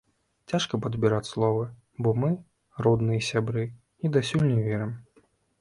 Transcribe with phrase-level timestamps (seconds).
[0.53, 1.67] Цяжка падбіраць словы,
[2.07, 2.31] бо мы,
[2.87, 3.69] родныя і сябры,
[4.07, 5.01] і дасюль не верым.